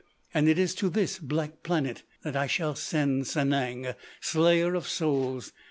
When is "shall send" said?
2.47-3.25